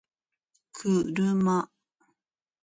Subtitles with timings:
[0.75, 1.57] kuruma